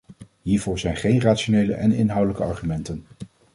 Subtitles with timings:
[0.41, 3.05] Hiervoor zijn geen rationele en inhoudelijke argumenten.